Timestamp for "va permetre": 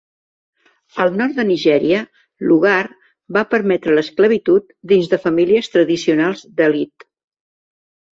3.37-3.93